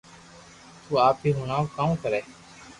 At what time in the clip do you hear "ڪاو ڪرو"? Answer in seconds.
1.75-2.21